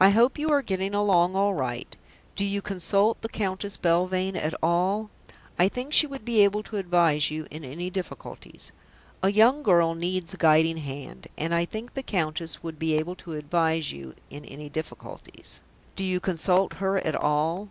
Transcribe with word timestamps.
"I 0.00 0.08
hope 0.08 0.38
you 0.38 0.50
are 0.50 0.62
getting 0.62 0.94
along 0.94 1.36
all 1.36 1.52
right. 1.52 1.94
Do 2.36 2.42
you 2.46 2.62
consult 2.62 3.20
the 3.20 3.28
Countess 3.28 3.76
Belvane 3.76 4.34
at 4.34 4.54
all? 4.62 5.10
I 5.58 5.68
think 5.68 5.92
she 5.92 6.06
would 6.06 6.24
be 6.24 6.42
able 6.42 6.62
to 6.62 6.78
advise 6.78 7.30
you 7.30 7.46
in 7.50 7.62
any 7.62 7.90
difficulties. 7.90 8.72
A 9.22 9.30
young 9.30 9.62
girl 9.62 9.94
needs 9.94 10.32
a 10.32 10.38
guiding 10.38 10.78
hand, 10.78 11.26
and 11.36 11.54
I 11.54 11.66
think 11.66 11.92
the 11.92 12.02
Countess 12.02 12.62
would 12.62 12.78
be 12.78 12.94
able 12.96 13.14
to 13.16 13.34
advise 13.34 13.92
you 13.92 14.14
in 14.30 14.42
any 14.46 14.70
difficulties. 14.70 15.60
Do 15.96 16.02
you 16.04 16.18
consult 16.18 16.72
her 16.80 16.96
at 16.96 17.14
all? 17.14 17.68